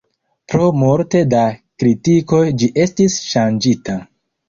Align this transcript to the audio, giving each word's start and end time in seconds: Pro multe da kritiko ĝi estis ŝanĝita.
Pro 0.53 0.69
multe 0.83 1.21
da 1.35 1.43
kritiko 1.83 2.43
ĝi 2.59 2.73
estis 2.89 3.23
ŝanĝita. 3.31 4.05